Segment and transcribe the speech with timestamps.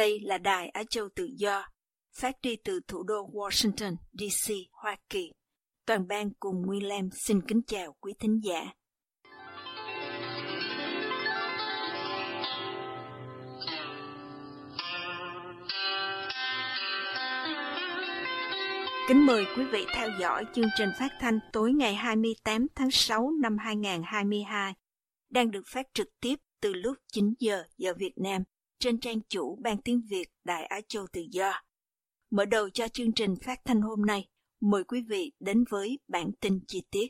[0.00, 1.68] Đây là Đài Á Châu Tự Do,
[2.16, 5.32] phát đi từ thủ đô Washington, D.C., Hoa Kỳ.
[5.86, 8.72] Toàn ban cùng Nguyên Lam xin kính chào quý thính giả.
[19.08, 23.30] Kính mời quý vị theo dõi chương trình phát thanh tối ngày 28 tháng 6
[23.42, 24.74] năm 2022,
[25.30, 28.42] đang được phát trực tiếp từ lúc 9 giờ giờ Việt Nam
[28.80, 31.52] trên trang chủ Ban Tiếng Việt Đại Á Châu Tự Do.
[32.30, 34.28] Mở đầu cho chương trình phát thanh hôm nay,
[34.60, 37.06] mời quý vị đến với bản tin chi tiết.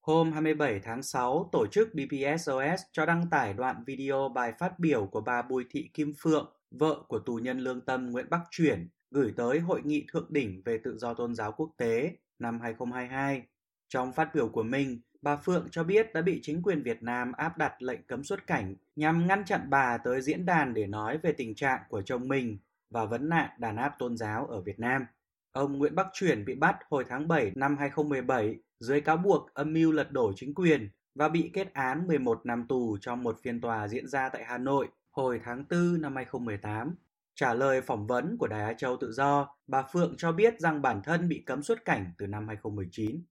[0.00, 5.06] Hôm 27 tháng 6, tổ chức BPSOS cho đăng tải đoạn video bài phát biểu
[5.06, 8.88] của bà Bùi Thị Kim Phượng, vợ của tù nhân lương tâm Nguyễn Bắc Chuyển,
[9.10, 13.42] gửi tới Hội nghị Thượng đỉnh về tự do tôn giáo quốc tế năm 2022.
[13.88, 17.32] Trong phát biểu của mình, bà Phượng cho biết đã bị chính quyền Việt Nam
[17.32, 21.18] áp đặt lệnh cấm xuất cảnh nhằm ngăn chặn bà tới diễn đàn để nói
[21.22, 22.58] về tình trạng của chồng mình
[22.90, 25.06] và vấn nạn đàn áp tôn giáo ở Việt Nam.
[25.52, 29.72] Ông Nguyễn Bắc Chuyển bị bắt hồi tháng 7 năm 2017 dưới cáo buộc âm
[29.72, 33.60] mưu lật đổ chính quyền và bị kết án 11 năm tù trong một phiên
[33.60, 36.94] tòa diễn ra tại Hà Nội hồi tháng 4 năm 2018.
[37.34, 40.82] Trả lời phỏng vấn của Đài Á Châu Tự Do, bà Phượng cho biết rằng
[40.82, 43.22] bản thân bị cấm xuất cảnh từ năm 2019.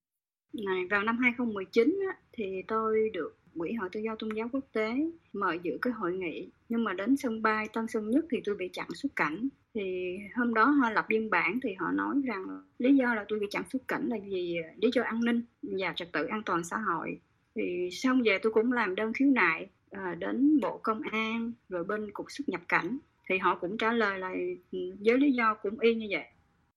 [0.54, 4.64] Này, vào năm 2019 á, thì tôi được Quỹ hội Tự do Tôn giáo Quốc
[4.74, 4.94] tế
[5.34, 6.50] mời dự cái hội nghị.
[6.70, 9.50] Nhưng mà đến sân bay Tân Sơn Nhất thì tôi bị chặn xuất cảnh.
[9.74, 12.46] Thì hôm đó họ lập biên bản thì họ nói rằng
[12.80, 15.42] lý do là tôi bị chặn xuất cảnh là vì à, lý do an ninh
[15.62, 17.20] và trật tự an toàn xã hội.
[17.56, 21.84] Thì xong về tôi cũng làm đơn khiếu nại à, đến bộ công an rồi
[21.84, 22.98] bên cục xuất nhập cảnh.
[23.30, 24.34] Thì họ cũng trả lời là
[24.72, 26.26] ừ, với lý do cũng y như vậy.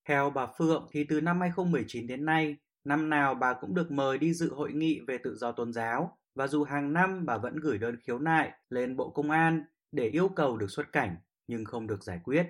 [0.04, 2.56] Theo bà Phượng thì từ năm 2019 đến nay,
[2.88, 6.18] năm nào bà cũng được mời đi dự hội nghị về tự do tôn giáo.
[6.34, 9.62] Và dù hàng năm bà vẫn gửi đơn khiếu nại lên Bộ Công an
[9.92, 11.16] để yêu cầu được xuất cảnh,
[11.48, 12.46] nhưng không được giải quyết.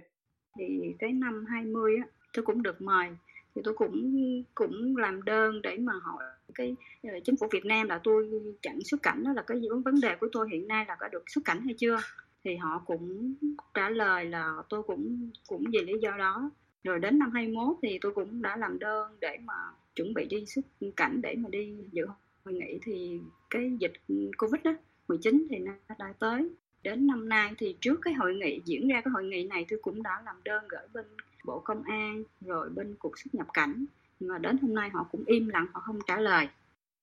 [0.58, 3.08] thì cái năm 20 á, tôi cũng được mời.
[3.54, 4.12] Thì tôi cũng
[4.54, 6.22] cũng làm đơn để mà hỏi
[6.54, 8.30] cái ờ, chính phủ Việt Nam là tôi
[8.62, 11.22] chặn xuất cảnh, đó là cái vấn đề của tôi hiện nay là có được
[11.30, 11.96] xuất cảnh hay chưa?
[12.44, 13.34] Thì họ cũng
[13.74, 16.50] trả lời là tôi cũng cũng vì lý do đó.
[16.84, 19.54] Rồi đến năm 21 thì tôi cũng đã làm đơn để mà
[19.98, 20.64] chuẩn bị đi xuất
[20.96, 22.06] cảnh để mà đi dự
[22.44, 23.20] hội nghị thì
[23.50, 23.92] cái dịch
[24.38, 24.72] Covid đó
[25.08, 26.48] 19 thì nó đã tới.
[26.82, 29.78] Đến năm nay thì trước cái hội nghị diễn ra cái hội nghị này tôi
[29.82, 31.04] cũng đã làm đơn gửi bên
[31.44, 33.84] bộ công an rồi bên cục xuất nhập cảnh.
[34.20, 36.48] Nhưng mà đến hôm nay họ cũng im lặng họ không trả lời.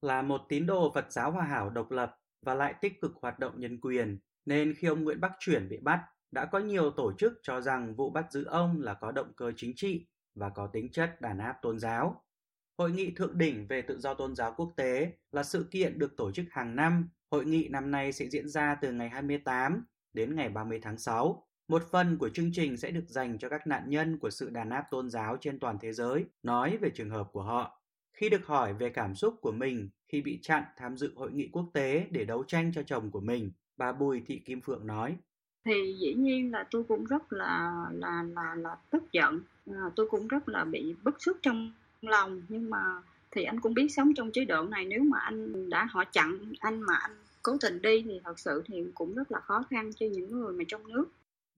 [0.01, 3.39] Là một tín đồ Phật giáo hòa hảo độc lập và lại tích cực hoạt
[3.39, 5.99] động nhân quyền, nên khi ông Nguyễn Bắc Chuyển bị bắt,
[6.31, 9.51] đã có nhiều tổ chức cho rằng vụ bắt giữ ông là có động cơ
[9.55, 12.24] chính trị và có tính chất đàn áp tôn giáo.
[12.77, 16.17] Hội nghị thượng đỉnh về tự do tôn giáo quốc tế là sự kiện được
[16.17, 17.09] tổ chức hàng năm.
[17.31, 21.47] Hội nghị năm nay sẽ diễn ra từ ngày 28 đến ngày 30 tháng 6.
[21.67, 24.69] Một phần của chương trình sẽ được dành cho các nạn nhân của sự đàn
[24.69, 27.81] áp tôn giáo trên toàn thế giới, nói về trường hợp của họ.
[28.13, 31.49] Khi được hỏi về cảm xúc của mình khi bị chặn tham dự hội nghị
[31.51, 35.17] quốc tế để đấu tranh cho chồng của mình, bà Bùi Thị Kim Phượng nói.
[35.65, 40.07] thì dĩ nhiên là tôi cũng rất là là là là tức giận à, tôi
[40.09, 43.01] cũng rất là bị bức xúc trong lòng nhưng mà
[43.31, 46.53] thì anh cũng biết sống trong chế độ này nếu mà anh đã họ chặn
[46.59, 47.11] anh mà anh
[47.43, 50.53] cố tình đi thì thật sự thì cũng rất là khó khăn cho những người
[50.53, 51.05] mà trong nước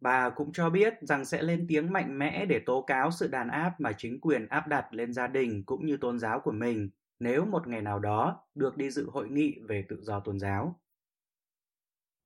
[0.02, 3.50] Bà cũng cho biết rằng sẽ lên tiếng mạnh mẽ để tố cáo sự đàn
[3.50, 6.90] áp mà chính quyền áp đặt lên gia đình cũng như tôn giáo của mình
[7.20, 10.80] nếu một ngày nào đó được đi dự hội nghị về tự do tôn giáo.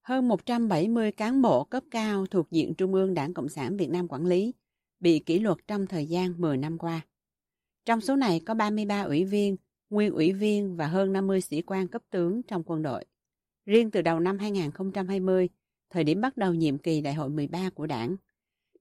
[0.01, 4.07] Hơn 170 cán bộ cấp cao thuộc diện Trung ương Đảng Cộng sản Việt Nam
[4.07, 4.53] quản lý
[4.99, 7.01] bị kỷ luật trong thời gian 10 năm qua.
[7.85, 9.57] Trong số này có 33 ủy viên,
[9.89, 13.05] nguyên ủy viên và hơn 50 sĩ quan cấp tướng trong quân đội.
[13.65, 15.49] Riêng từ đầu năm 2020,
[15.89, 18.15] thời điểm bắt đầu nhiệm kỳ đại hội 13 của đảng,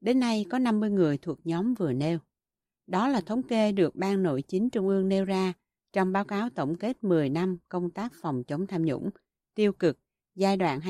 [0.01, 2.19] đến nay có 50 người thuộc nhóm vừa nêu.
[2.87, 5.53] Đó là thống kê được Ban Nội chính Trung ương nêu ra
[5.93, 9.11] trong báo cáo tổng kết 10 năm công tác phòng chống tham nhũng,
[9.55, 9.99] tiêu cực
[10.35, 10.81] giai đoạn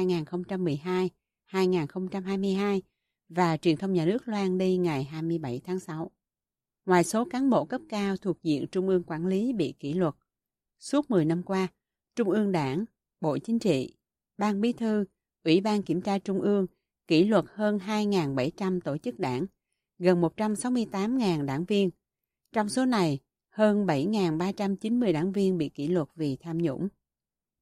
[1.52, 2.80] 2012-2022
[3.28, 6.10] và truyền thông nhà nước loan đi ngày 27 tháng 6.
[6.86, 10.14] Ngoài số cán bộ cấp cao thuộc diện Trung ương quản lý bị kỷ luật,
[10.78, 11.68] suốt 10 năm qua,
[12.16, 12.84] Trung ương Đảng,
[13.20, 13.96] Bộ Chính trị,
[14.38, 15.04] Ban Bí thư,
[15.44, 16.66] Ủy ban Kiểm tra Trung ương
[17.06, 19.46] kỷ luật hơn 2.700 tổ chức đảng,
[19.98, 21.90] gần 168.000 đảng viên.
[22.52, 23.18] Trong số này,
[23.50, 26.88] hơn 7.390 đảng viên bị kỷ luật vì tham nhũng.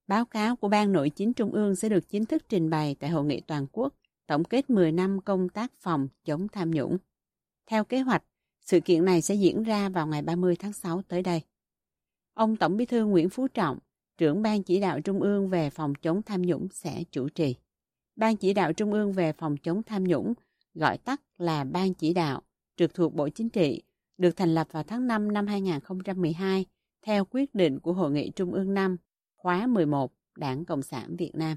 [0.07, 3.11] Báo cáo của Ban Nội chính Trung ương sẽ được chính thức trình bày tại
[3.11, 3.95] Hội nghị toàn quốc
[4.27, 6.99] tổng kết 10 năm công tác phòng chống tham nhũng.
[7.67, 8.25] Theo kế hoạch,
[8.69, 11.43] sự kiện này sẽ diễn ra vào ngày 30 tháng 6 tới đây.
[12.35, 13.79] Ông Tổng bí thư Nguyễn Phú Trọng,
[14.19, 17.57] trưởng Ban chỉ đạo Trung ương về phòng chống tham nhũng sẽ chủ trì.
[18.17, 20.35] Ban chỉ đạo Trung ương về phòng chống tham nhũng,
[20.75, 22.43] gọi tắt là Ban chỉ đạo,
[22.77, 23.83] trực thuộc Bộ Chính trị,
[24.19, 26.67] được thành lập vào tháng 5 năm 2012
[27.03, 28.97] theo quyết định của Hội nghị Trung ương 5,
[29.37, 31.57] khóa 11, Đảng Cộng sản Việt Nam.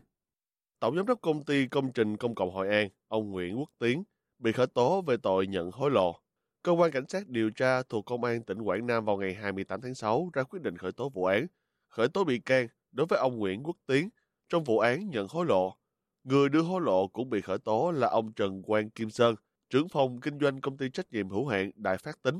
[0.79, 4.03] Tổng giám đốc công ty công trình công cộng Hội An, ông Nguyễn Quốc Tiến,
[4.39, 6.21] bị khởi tố về tội nhận hối lộ.
[6.63, 9.81] Cơ quan cảnh sát điều tra thuộc Công an tỉnh Quảng Nam vào ngày 28
[9.81, 11.47] tháng 6 ra quyết định khởi tố vụ án,
[11.89, 14.09] khởi tố bị can đối với ông Nguyễn Quốc Tiến
[14.49, 15.77] trong vụ án nhận hối lộ.
[16.23, 19.35] Người đưa hối lộ cũng bị khởi tố là ông Trần Quang Kim Sơn,
[19.69, 22.39] trưởng phòng kinh doanh công ty trách nhiệm hữu hạn Đại Phát Tính.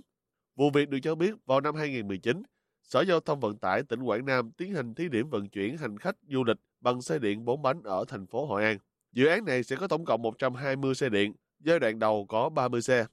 [0.56, 2.44] Vụ việc được cho biết vào năm 2019,
[2.84, 5.98] Sở Giao thông Vận tải tỉnh Quảng Nam tiến hành thí điểm vận chuyển hành
[5.98, 8.78] khách du lịch bằng xe điện 4 bánh ở thành phố Hội An.
[9.12, 12.82] Dự án này sẽ có tổng cộng 120 xe điện, giai đoạn đầu có 30
[12.82, 13.06] xe.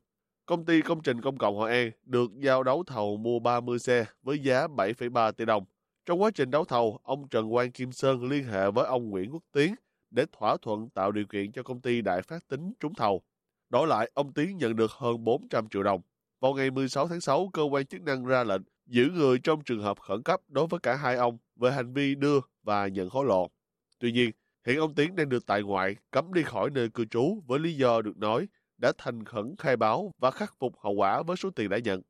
[0.48, 4.04] Công ty công trình công cộng Hội An được giao đấu thầu mua 30 xe
[4.22, 5.64] với giá 7,3 tỷ đồng.
[6.06, 9.30] Trong quá trình đấu thầu, ông Trần Quang Kim Sơn liên hệ với ông Nguyễn
[9.32, 9.74] Quốc Tiến
[10.10, 13.22] để thỏa thuận tạo điều kiện cho công ty Đại Phát Tính trúng thầu.
[13.70, 16.00] Đổi lại, ông Tiến nhận được hơn 400 triệu đồng.
[16.40, 19.82] Vào ngày 16 tháng 6, cơ quan chức năng ra lệnh giữ người trong trường
[19.82, 23.26] hợp khẩn cấp đối với cả hai ông về hành vi đưa và nhận hối
[23.26, 23.50] lộ.
[23.98, 24.30] Tuy nhiên,
[24.66, 27.76] hiện ông Tiến đang được tại ngoại, cấm đi khỏi nơi cư trú với lý
[27.76, 28.46] do được nói
[28.78, 32.02] đã thành khẩn khai báo và khắc phục hậu quả với số tiền đã nhận.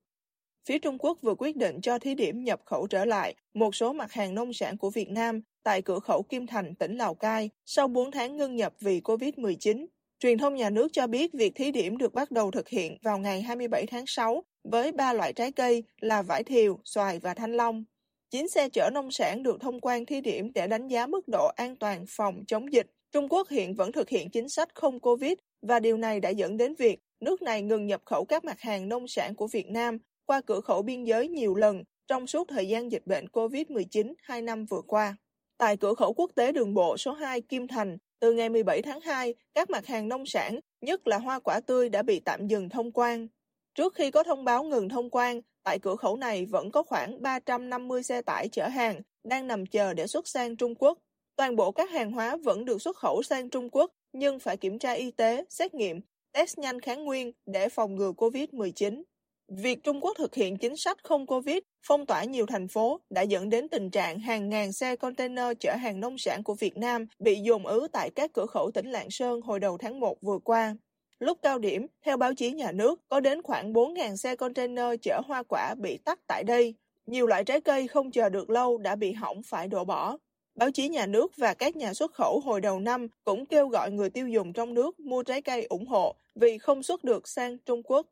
[0.68, 3.92] Phía Trung Quốc vừa quyết định cho thí điểm nhập khẩu trở lại một số
[3.92, 7.50] mặt hàng nông sản của Việt Nam tại cửa khẩu Kim Thành, tỉnh Lào Cai
[7.66, 9.86] sau 4 tháng ngưng nhập vì COVID-19.
[10.20, 13.18] Truyền thông nhà nước cho biết việc thí điểm được bắt đầu thực hiện vào
[13.18, 17.52] ngày 27 tháng 6 với ba loại trái cây là vải thiều, xoài và thanh
[17.52, 17.84] long.
[18.30, 21.46] Chín xe chở nông sản được thông quan thí điểm để đánh giá mức độ
[21.46, 22.86] an toàn phòng chống dịch.
[23.12, 25.32] Trung Quốc hiện vẫn thực hiện chính sách không Covid
[25.62, 28.88] và điều này đã dẫn đến việc nước này ngừng nhập khẩu các mặt hàng
[28.88, 32.68] nông sản của Việt Nam qua cửa khẩu biên giới nhiều lần trong suốt thời
[32.68, 35.16] gian dịch bệnh COVID-19 hai năm vừa qua.
[35.58, 39.00] Tại cửa khẩu quốc tế đường bộ số 2 Kim Thành, từ ngày 17 tháng
[39.00, 42.68] 2, các mặt hàng nông sản, nhất là hoa quả tươi đã bị tạm dừng
[42.68, 43.28] thông quan.
[43.74, 47.22] Trước khi có thông báo ngừng thông quan, tại cửa khẩu này vẫn có khoảng
[47.22, 50.98] 350 xe tải chở hàng đang nằm chờ để xuất sang Trung Quốc.
[51.36, 54.78] Toàn bộ các hàng hóa vẫn được xuất khẩu sang Trung Quốc nhưng phải kiểm
[54.78, 56.00] tra y tế, xét nghiệm,
[56.32, 59.02] test nhanh kháng nguyên để phòng ngừa COVID-19.
[59.48, 63.22] Việc Trung Quốc thực hiện chính sách không Covid, phong tỏa nhiều thành phố đã
[63.22, 67.06] dẫn đến tình trạng hàng ngàn xe container chở hàng nông sản của Việt Nam
[67.18, 70.38] bị dồn ứ tại các cửa khẩu tỉnh Lạng Sơn hồi đầu tháng 1 vừa
[70.44, 70.76] qua.
[71.18, 75.20] Lúc cao điểm, theo báo chí nhà nước, có đến khoảng 4.000 xe container chở
[75.26, 76.74] hoa quả bị tắt tại đây.
[77.06, 80.18] Nhiều loại trái cây không chờ được lâu đã bị hỏng phải đổ bỏ.
[80.58, 83.90] Báo chí nhà nước và các nhà xuất khẩu hồi đầu năm cũng kêu gọi
[83.90, 87.58] người tiêu dùng trong nước mua trái cây ủng hộ vì không xuất được sang
[87.58, 88.06] Trung Quốc.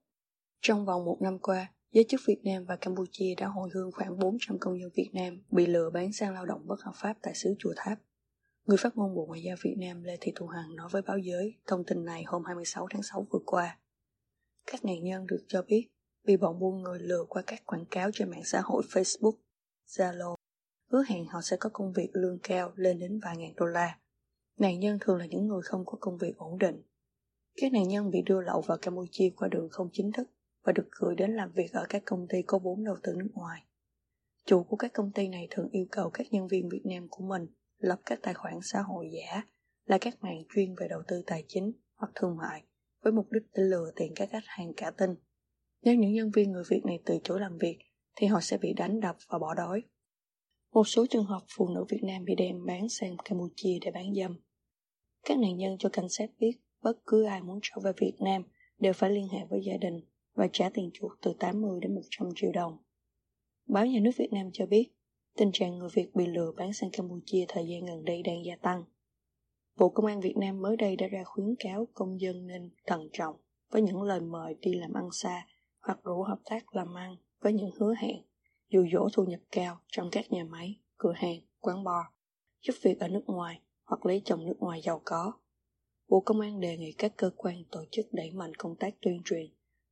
[0.60, 4.19] Trong vòng một năm qua, giới chức Việt Nam và Campuchia đã hồi hương khoảng
[4.19, 7.34] 400 công dân Việt Nam bị lừa bán sang lao động bất hợp pháp tại
[7.34, 7.98] xứ Chùa Tháp.
[8.66, 11.19] Người phát ngôn Bộ Ngoại giao Việt Nam Lê Thị Thu Hằng nói với báo
[11.19, 13.79] giới thông tin này hôm 26 tháng 6 vừa qua.
[14.67, 15.88] Các nạn nhân được cho biết
[16.24, 19.36] bị bọn buôn người lừa qua các quảng cáo trên mạng xã hội Facebook,
[19.86, 20.34] Zalo,
[20.93, 23.98] hứa hẹn họ sẽ có công việc lương cao lên đến vài ngàn đô la.
[24.58, 26.82] Nạn nhân thường là những người không có công việc ổn định.
[27.56, 30.31] Các nạn nhân bị đưa lậu vào Campuchia qua đường không chính thức
[30.64, 33.31] và được gửi đến làm việc ở các công ty có vốn đầu tư nước
[33.32, 33.62] ngoài.
[34.46, 37.24] Chủ của các công ty này thường yêu cầu các nhân viên Việt Nam của
[37.24, 37.46] mình
[37.78, 39.43] lập các tài khoản xã hội giả,
[39.84, 42.62] là các mạng chuyên về đầu tư tài chính hoặc thương mại,
[43.02, 45.14] với mục đích để lừa tiền các khách hàng cả tin.
[45.82, 47.78] Nếu những nhân viên người Việt này từ chối làm việc,
[48.16, 49.82] thì họ sẽ bị đánh đập và bỏ đói.
[50.76, 54.14] Một số trường hợp phụ nữ Việt Nam bị đem bán sang Campuchia để bán
[54.14, 54.36] dâm.
[55.26, 56.52] Các nạn nhân cho cảnh sát biết
[56.82, 58.42] bất cứ ai muốn trở về Việt Nam
[58.78, 60.00] đều phải liên hệ với gia đình
[60.34, 62.78] và trả tiền chuộc từ 80 đến 100 triệu đồng.
[63.66, 64.88] Báo nhà nước Việt Nam cho biết,
[65.36, 68.56] tình trạng người Việt bị lừa bán sang Campuchia thời gian gần đây đang gia
[68.56, 68.84] tăng.
[69.76, 73.08] Bộ Công an Việt Nam mới đây đã ra khuyến cáo công dân nên thận
[73.12, 73.36] trọng
[73.70, 75.46] với những lời mời đi làm ăn xa
[75.80, 78.16] hoặc rủ hợp tác làm ăn với những hứa hẹn
[78.69, 82.06] dù dỗ thu nhập cao trong các nhà máy, cửa hàng, quán bar,
[82.61, 85.32] giúp việc ở nước ngoài hoặc lấy chồng nước ngoài giàu có.
[86.08, 89.23] Bộ Công an đề nghị các cơ quan tổ chức đẩy mạnh công tác tuyên
[89.25, 89.46] truyền,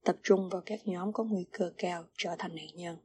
[0.04, 2.96] tập trung vào các nhóm có nguy cơ cao trở thành nạn nhân.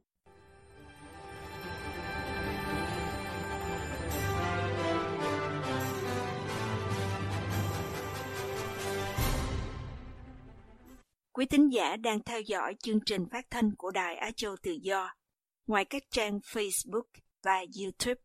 [11.32, 14.72] Quý thính giả đang theo dõi chương trình phát thanh của Đài Á Châu Tự
[14.72, 15.19] Do
[15.66, 17.02] Ngoài các trang Facebook
[17.42, 18.20] và YouTube,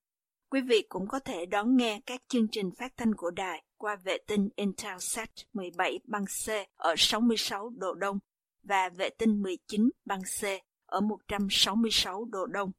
[0.50, 3.96] quý vị cũng có thể đón nghe các chương trình phát thanh của đài qua
[3.96, 8.20] vệ tinh Intelsat 17 băng C ở 66 độ Đông
[8.63, 10.46] và vệ tinh 19 băng C
[10.86, 12.72] ở 166 độ Đông.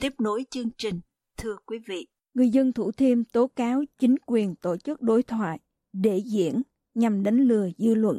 [0.00, 1.00] Tiếp nối chương trình,
[1.36, 2.06] thưa quý vị.
[2.34, 5.58] Người dân Thủ Thiêm tố cáo chính quyền tổ chức đối thoại
[5.92, 6.62] để diễn
[6.94, 8.18] nhằm đánh lừa dư luận.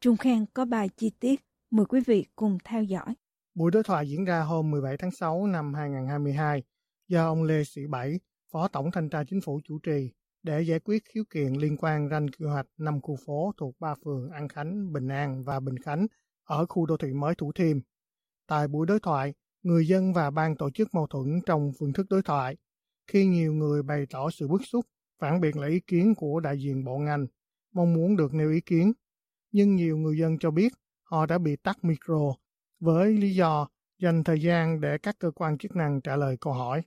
[0.00, 1.40] Trung Khang có bài chi tiết,
[1.70, 3.14] mời quý vị cùng theo dõi.
[3.54, 6.62] Buổi đối thoại diễn ra hôm 17 tháng 6 năm 2022
[7.08, 8.20] do ông Lê Sĩ Bảy,
[8.52, 10.10] Phó Tổng Thanh tra Chính phủ chủ trì
[10.42, 13.94] để giải quyết khiếu kiện liên quan ranh quy hoạch năm khu phố thuộc ba
[14.04, 16.06] phường An Khánh, Bình An và Bình Khánh
[16.44, 17.78] ở khu đô thị mới Thủ Thiêm.
[18.46, 22.06] Tại buổi đối thoại, người dân và ban tổ chức mâu thuẫn trong phương thức
[22.10, 22.56] đối thoại
[23.06, 24.86] khi nhiều người bày tỏ sự bức xúc,
[25.18, 27.26] phản biện lại ý kiến của đại diện bộ ngành,
[27.72, 28.92] mong muốn được nêu ý kiến.
[29.52, 32.34] Nhưng nhiều người dân cho biết họ đã bị tắt micro
[32.80, 36.52] với lý do dành thời gian để các cơ quan chức năng trả lời câu
[36.52, 36.82] hỏi.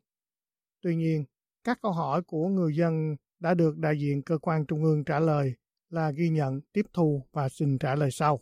[0.81, 1.25] Tuy nhiên,
[1.63, 5.19] các câu hỏi của người dân đã được đại diện cơ quan trung ương trả
[5.19, 5.53] lời
[5.89, 8.39] là ghi nhận, tiếp thu và xin trả lời sau.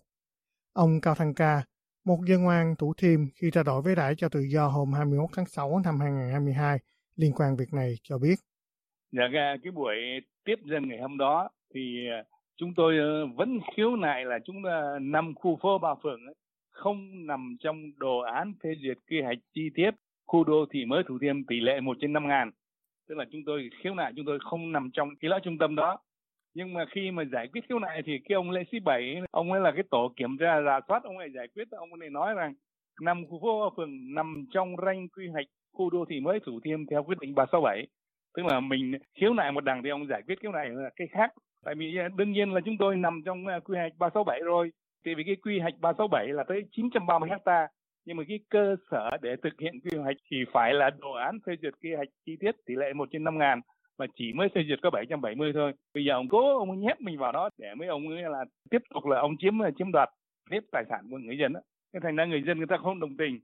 [0.74, 1.64] Ông Cao Thăng Ca,
[2.06, 5.30] một dân ngoan thủ thiêm khi trao đổi với đại cho tự do hôm 21
[5.34, 6.80] tháng 6 năm 2022
[7.16, 8.36] liên quan việc này cho biết.
[9.12, 9.24] Dạ
[9.64, 9.96] cái buổi
[10.44, 12.24] tiếp dân ngày hôm đó thì ờ,
[12.58, 16.26] chúng tôi ờ, vẫn khiếu nại là chúng ờ, ta năm khu phố ba phường
[16.26, 16.36] ấy,
[16.76, 19.92] không nằm trong đồ án phê duyệt quy hoạch chi tiết
[20.28, 22.52] khu đô thị mới Thủ Thiêm tỷ lệ một trên năm ngàn.
[23.10, 25.76] Tức là chúng tôi khiếu nại chúng tôi không nằm trong cái lõi trung tâm
[25.76, 25.98] đó.
[26.54, 29.52] Nhưng mà khi mà giải quyết khiếu nại thì cái ông Lê Sĩ Bảy, ông
[29.52, 32.34] ấy là cái tổ kiểm tra rà soát, ông ấy giải quyết, ông ấy nói
[32.34, 32.54] rằng
[33.02, 36.86] năm khu phố phường nằm trong ranh quy hoạch khu đô thị mới Thủ Thiêm
[36.86, 37.88] theo quyết định 367.
[38.38, 41.08] Tức là mình khiếu nại một đằng thì ông giải quyết khiếu nại là cái
[41.12, 41.32] khác.
[41.66, 44.72] Tại vì à, đương nhiên là chúng tôi nằm trong à, quy hoạch 367 rồi.
[45.06, 47.68] Thì vì cái quy hoạch 367 là tới 930 hecta
[48.06, 51.40] nhưng mà cái cơ sở để thực hiện quy hoạch thì phải là đồ án
[51.46, 53.62] phê duyệt quy hoạch chi tiết tỷ lệ một trên năm ngàn
[53.98, 55.72] mà chỉ mới phê duyệt có 770 thôi.
[55.94, 58.82] Bây giờ ông cố ông nhét mình vào đó để mấy ông ấy là tiếp
[58.94, 60.10] tục là ông chiếm chiếm đoạt
[60.52, 61.60] hết tài sản của người dân đó.
[61.94, 63.40] Cái thành ra người dân người ta không đồng tình.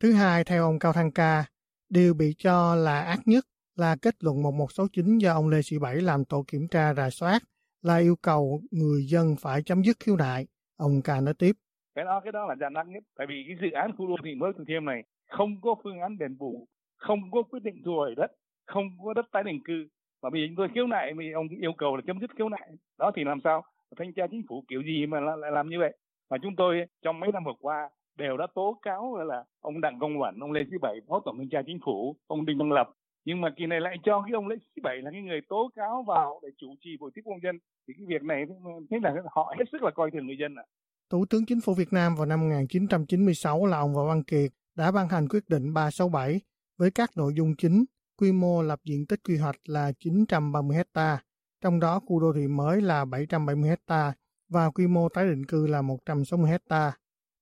[0.00, 1.44] Thứ hai, theo ông Cao Thăng Ca,
[1.88, 3.44] điều bị cho là ác nhất
[3.76, 7.42] là kết luận 1169 do ông Lê Sĩ Bảy làm tổ kiểm tra rà soát
[7.82, 10.46] là yêu cầu người dân phải chấm dứt khiếu nại.
[10.76, 11.52] Ông Ca nói tiếp.
[11.94, 13.02] Cái đó cái đó là gian ác nhất.
[13.16, 16.00] Tại vì cái dự án khu đô thị mới thủ thiêm này không có phương
[16.00, 18.32] án đền bù không có quyết định thu hồi đất
[18.66, 19.86] không có đất tái định cư.
[20.22, 22.48] Mà bây giờ chúng tôi khiếu nại thì ông yêu cầu là chấm dứt khiếu
[22.48, 22.70] nại.
[22.98, 23.62] Đó thì làm sao?
[23.96, 25.96] Thanh tra chính phủ kiểu gì mà lại làm như vậy?
[26.30, 29.98] Mà chúng tôi trong mấy năm vừa qua đều đã tố cáo là ông đặng
[29.98, 32.72] công Quẩn, ông lê sĩ bảy phó tổng thanh tra chính phủ ông đinh văn
[32.72, 32.90] lập
[33.26, 35.70] nhưng mà kỳ này lại cho cái ông lê sĩ bảy là cái người tố
[35.76, 38.44] cáo vào để chủ trì buổi tiếp công dân thì cái việc này
[38.90, 40.70] thế là họ hết sức là coi thường người dân ạ à.
[41.10, 44.92] Thủ tướng Chính phủ Việt Nam vào năm 1996 là ông Võ Văn Kiệt đã
[44.92, 46.40] ban hành quyết định 367
[46.78, 47.84] với các nội dung chính,
[48.16, 51.18] quy mô lập diện tích quy hoạch là 930 hecta,
[51.60, 54.12] trong đó khu đô thị mới là 770 hecta
[54.48, 56.92] và quy mô tái định cư là 160 hecta.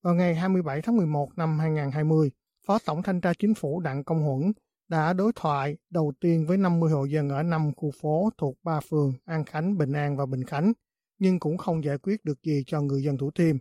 [0.02, 2.30] Vào ngày 27 tháng 11 năm 2020,
[2.66, 4.52] Phó Tổng Thanh tra Chính phủ Đặng Công Huẩn
[4.88, 8.80] đã đối thoại đầu tiên với 50 hộ dân ở 5 khu phố thuộc ba
[8.80, 10.72] phường An Khánh, Bình An và Bình Khánh
[11.18, 13.56] nhưng cũng không giải quyết được gì cho người dân Thủ Thiêm.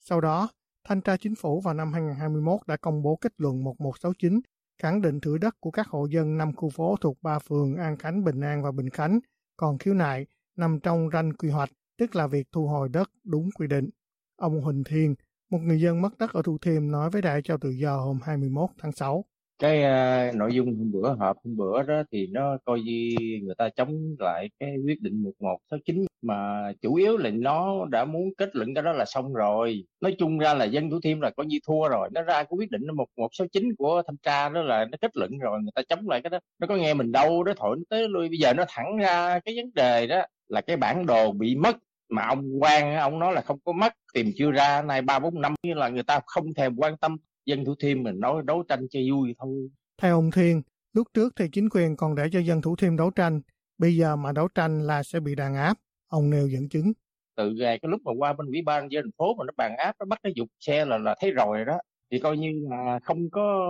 [0.00, 0.48] Sau đó,
[0.88, 4.40] Thanh tra Chính phủ vào năm 2021 đã công bố kết luận 1169
[4.82, 7.98] khẳng định thửa đất của các hộ dân năm khu phố thuộc ba phường An
[7.98, 9.20] Khánh, Bình An và Bình Khánh
[9.56, 13.48] còn khiếu nại nằm trong ranh quy hoạch, tức là việc thu hồi đất đúng
[13.54, 13.90] quy định.
[14.36, 15.14] Ông Huỳnh Thiên,
[15.50, 18.18] một người dân mất đất ở Thủ Thiêm nói với Đại Trao Tự Do hôm
[18.22, 19.24] 21 tháng 6
[19.58, 23.54] cái uh, nội dung hôm bữa họp hôm bữa đó thì nó coi như người
[23.58, 28.56] ta chống lại cái quyết định 1169 mà chủ yếu là nó đã muốn kết
[28.56, 29.84] luận cái đó là xong rồi.
[30.00, 32.08] Nói chung ra là dân thủ thiêm là coi như thua rồi.
[32.12, 35.62] Nó ra cái quyết định 1169 của thanh tra đó là nó kết luận rồi
[35.62, 36.38] người ta chống lại cái đó.
[36.58, 38.28] Nó có nghe mình đâu đó thổi tới lui.
[38.28, 41.76] Bây giờ nó thẳng ra cái vấn đề đó là cái bản đồ bị mất
[42.08, 43.92] mà ông quan ông nói là không có mất.
[44.14, 47.16] Tìm chưa ra nay ba bốn năm như là người ta không thèm quan tâm
[47.46, 49.68] dân Thủ Thiêm mình nói đấu tranh cho vui thôi.
[50.02, 50.62] Theo ông Thiên,
[50.92, 53.40] lúc trước thì chính quyền còn để cho dân Thủ Thiêm đấu tranh,
[53.78, 55.74] bây giờ mà đấu tranh là sẽ bị đàn áp.
[56.08, 56.92] Ông nêu dẫn chứng.
[57.36, 59.76] Từ ngày cái lúc mà qua bên ủy ban dân thành phố mà nó bàn
[59.76, 61.78] áp, nó bắt cái dục xe là là thấy rồi đó.
[62.10, 63.66] Thì coi như là không có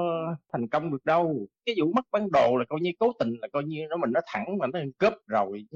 [0.52, 1.46] thành công được đâu.
[1.66, 4.10] Cái vụ mất bản đồ là coi như cố tình là coi như nó mình
[4.12, 5.66] nó thẳng mà nó cướp rồi.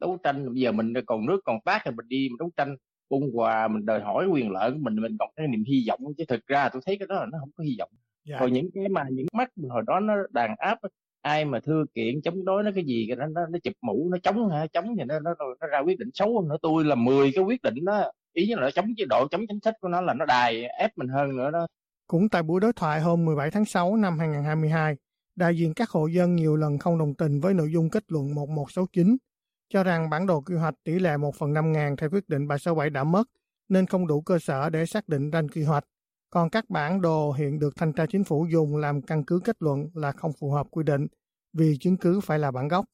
[0.00, 2.76] Đấu tranh bây giờ mình còn nước còn tác thì mình đi mình đấu tranh
[3.10, 6.00] ung hòa mình đòi hỏi quyền lợi của mình mình còn cái niềm hy vọng
[6.18, 7.90] chứ thực ra tôi thấy cái đó là nó không có hy vọng.
[8.24, 8.36] Dạ.
[8.40, 10.78] còn những cái mà những mắt hồi đó nó đàn áp
[11.22, 14.08] ai mà thưa kiện chống đối nó cái gì cái nó nó, nó chụp mũ
[14.10, 14.66] nó chống hả?
[14.66, 16.56] Chống thì nó, nó nó ra quyết định xấu hơn nữa.
[16.62, 19.60] Tôi là 10 cái quyết định đó ý là nó chống chế độ chống chính
[19.60, 21.66] sách của nó là nó đài ép mình hơn nữa đó.
[22.06, 24.96] Cũng tại buổi đối thoại hôm 17 tháng 6 năm 2022
[25.36, 28.34] đại diện các hộ dân nhiều lần không đồng tình với nội dung kết luận
[28.34, 29.16] 1169
[29.70, 32.48] cho rằng bản đồ quy hoạch tỷ lệ 1 phần 5 ngàn theo quyết định
[32.48, 33.28] 767 đã mất
[33.68, 35.84] nên không đủ cơ sở để xác định ranh quy hoạch.
[36.30, 39.56] Còn các bản đồ hiện được thanh tra chính phủ dùng làm căn cứ kết
[39.62, 41.06] luận là không phù hợp quy định
[41.52, 42.84] vì chứng cứ phải là bản gốc.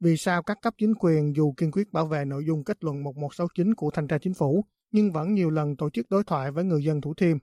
[0.00, 3.02] Vì sao các cấp chính quyền dù kiên quyết bảo vệ nội dung kết luận
[3.02, 6.64] 1169 của thanh tra chính phủ nhưng vẫn nhiều lần tổ chức đối thoại với
[6.64, 7.36] người dân Thủ Thiêm.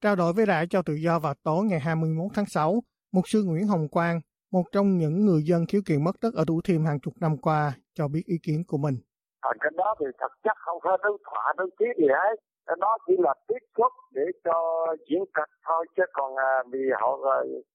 [0.00, 3.42] Trao đổi với đại cho tự do vào tối ngày 21 tháng 6, Mục sư
[3.44, 4.20] Nguyễn Hồng Quang,
[4.54, 7.36] một trong những người dân khiếu kiện mất đất ở Thủ Thiêm hàng chục năm
[7.44, 8.96] qua, cho biết ý kiến của mình.
[9.42, 12.36] Còn cái đó thì thật chất không phải đối thoại đối chí gì hết.
[12.78, 14.56] Nó chỉ là tiếp xúc để cho
[15.08, 17.10] diễn kịch thôi chứ còn à, vì họ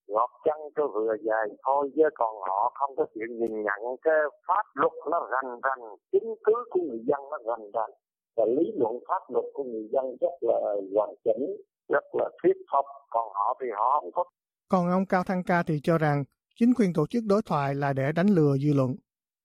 [0.08, 4.20] gọt chân cho vừa dài thôi chứ còn họ không có chuyện nhìn nhận cái
[4.48, 7.92] pháp luật nó rành rành chứng cứ của người dân nó rành rành.
[8.38, 10.60] Và lý luận pháp luật của người dân rất là
[10.96, 11.44] hoàn chỉnh
[11.90, 12.86] rất là thuyết phục.
[13.10, 14.24] Còn họ thì họ không có
[14.72, 16.24] còn ông Cao Thăng Ca thì cho rằng
[16.60, 18.96] chính quyền tổ chức đối thoại là để đánh lừa dư luận.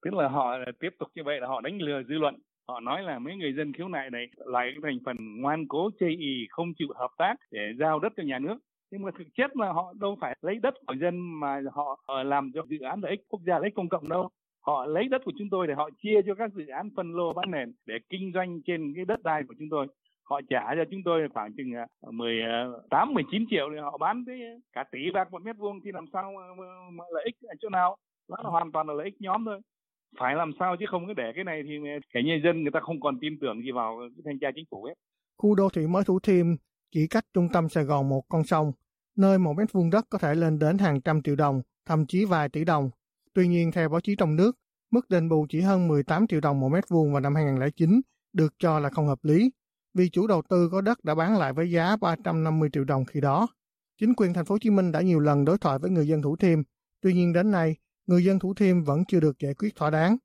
[0.05, 2.35] Tức là họ tiếp tục như vậy là họ đánh lừa dư luận.
[2.69, 5.91] Họ nói là mấy người dân khiếu nại này lại cái thành phần ngoan cố
[6.01, 8.57] chây ý, không chịu hợp tác để giao đất cho nhà nước.
[8.91, 12.23] Nhưng mà thực chất là họ đâu phải lấy đất của dân mà họ ờ,
[12.23, 14.29] làm cho dự án lợi ích quốc gia lợi ích công cộng đâu.
[14.61, 17.33] Họ lấy đất của chúng tôi để họ chia cho các dự án phân lô
[17.33, 19.87] bán nền để kinh doanh trên cái đất đai của chúng tôi
[20.25, 24.25] họ trả cho chúng tôi khoảng chừng ờ, 18 19 ờ, triệu thì họ bán
[24.27, 24.41] tới
[24.73, 27.69] cả tỷ bạc một mét vuông thì làm sao mà, mà lợi ích ở chỗ
[27.69, 27.97] nào
[28.29, 29.61] đó là hoàn toàn là lợi ích nhóm thôi
[30.19, 31.73] phải làm sao chứ không có để cái này thì
[32.15, 34.65] cái nhân dân người ta không còn tin tưởng gì vào cái thanh tra chính
[34.71, 34.95] phủ hết.
[35.39, 36.47] Khu đô thị mới Thủ Thiêm
[36.93, 38.73] chỉ cách trung tâm Sài Gòn một con sông,
[39.17, 42.25] nơi một mét vuông đất có thể lên đến hàng trăm triệu đồng, thậm chí
[42.25, 42.91] vài tỷ đồng.
[43.35, 44.53] Tuy nhiên, theo báo chí trong nước,
[44.91, 48.01] mức đền bù chỉ hơn 18 triệu đồng một mét vuông vào năm 2009
[48.33, 49.51] được cho là không hợp lý,
[49.95, 53.21] vì chủ đầu tư có đất đã bán lại với giá 350 triệu đồng khi
[53.21, 53.47] đó.
[54.01, 56.23] Chính quyền thành phố Hồ Chí Minh đã nhiều lần đối thoại với người dân
[56.23, 56.59] Thủ Thiêm,
[57.01, 57.77] tuy nhiên đến nay
[58.07, 60.17] người dân Thủ Thiêm vẫn chưa được giải quyết thỏa đáng.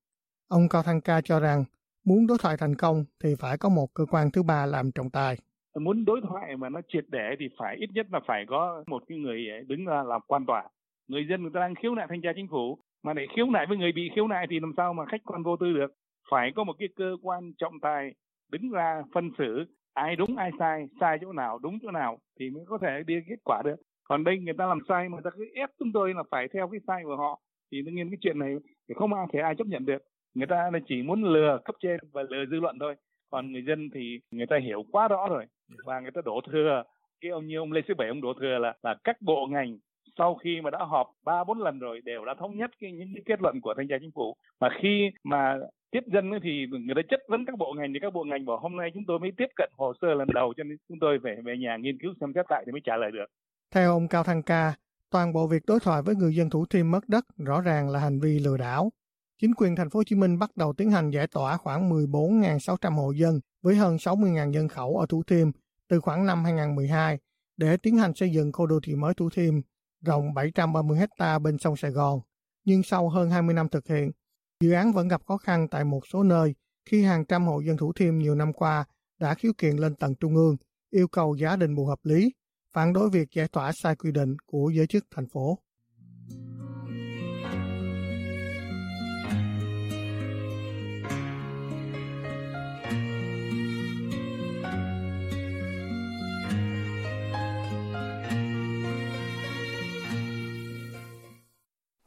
[0.48, 1.64] Ông Cao Thăng Ca cho rằng
[2.06, 5.10] muốn đối thoại thành công thì phải có một cơ quan thứ ba làm trọng
[5.10, 5.38] tài.
[5.80, 9.04] Muốn đối thoại mà nó triệt để thì phải ít nhất là phải có một
[9.08, 10.64] cái người ờ, đứng ra làm quan tòa.
[11.08, 13.66] Người dân người ta đang khiếu nại thanh tra chính phủ mà để khiếu nại
[13.70, 15.94] với người bị khiếu nại thì làm sao mà khách quan vô tư được.
[16.32, 18.14] Phải có một cái cơ quan trọng tài
[18.52, 22.50] đứng ra phân xử ai đúng ai sai, sai chỗ nào, đúng chỗ nào thì
[22.50, 23.76] mới có thể đi kết quả được.
[24.04, 26.48] Còn đây người ta làm sai mà người ta cứ ép chúng tôi là phải
[26.54, 27.40] theo cái sai của họ
[27.72, 28.56] thì đương nhiên cái chuyện này
[28.90, 30.04] thì không ai thể ai chấp nhận được.
[30.34, 32.96] Người ta là chỉ muốn lừa cấp trên và lừa dư luận thôi.
[33.32, 35.46] Còn người dân thì người ta hiểu quá rõ rồi.
[35.86, 36.84] Và người ta đổ thừa.
[37.22, 39.78] Cái ông như ông lê sĩ bảy ông đổ thừa là là các bộ ngành
[40.18, 43.10] sau khi mà đã họp ba bốn lần rồi đều đã thống nhất cái những
[43.16, 44.36] cái kết luận của thanh tra chính phủ.
[44.60, 45.58] Mà khi mà
[45.92, 48.60] tiếp dân thì người ta chất vấn các bộ ngành thì các bộ ngành bảo
[48.60, 51.20] hôm nay chúng tôi mới tiếp cận hồ sơ lần đầu cho nên chúng tôi
[51.24, 53.26] phải về nhà nghiên cứu xem xét lại thì mới trả lời được.
[53.72, 54.74] Theo ông Cao Thăng Ca,
[55.12, 58.00] Toàn bộ việc đối thoại với người dân Thủ Thiêm mất đất rõ ràng là
[58.00, 58.92] hành vi lừa đảo.
[59.42, 62.94] Chính quyền thành phố Hồ Chí Minh bắt đầu tiến hành giải tỏa khoảng 14.600
[62.96, 65.52] hộ dân với hơn 60.000 dân khẩu ở Thủ Thiêm
[65.88, 67.18] từ khoảng năm 2012
[67.58, 69.54] để tiến hành xây dựng khu đô thị mới Thủ Thiêm
[70.02, 72.20] rộng 730 hecta bên sông Sài Gòn.
[72.66, 74.12] Nhưng sau hơn 20 năm thực hiện,
[74.64, 77.78] dự án vẫn gặp khó khăn tại một số nơi khi hàng trăm hộ dân
[77.78, 78.86] Thủ Thiêm nhiều năm qua
[79.20, 80.58] đã khiếu kiện lên tầng trung ương,
[80.90, 82.34] yêu cầu giá đền bù hợp lý
[82.74, 85.60] phản đối việc giải tỏa sai quy định của giới chức thành phố.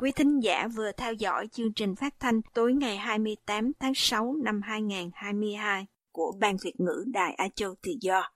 [0.03, 4.35] Quý thính giả vừa theo dõi chương trình phát thanh tối ngày 28 tháng 6
[4.45, 8.31] năm 2022 của Ban Việt ngữ Đài Á Châu Tự Do.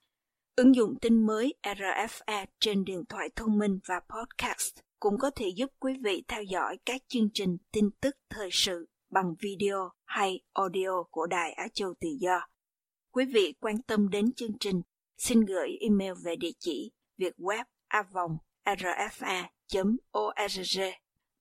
[0.57, 5.49] Ứng dụng tin mới RFA trên điện thoại thông minh và podcast cũng có thể
[5.57, 10.41] giúp quý vị theo dõi các chương trình tin tức thời sự bằng video hay
[10.53, 12.47] audio của Đài Á Châu Tự Do.
[13.13, 14.83] Quý vị quan tâm đến chương trình,
[15.19, 19.57] xin gửi email về địa chỉ vietweb avong rfa.org.